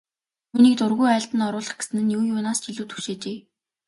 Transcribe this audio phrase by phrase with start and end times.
[0.51, 3.37] Түүнийг дургүй айлд нь оруулах гэсэн нь юу юунаас ч илүү түгшээжээ.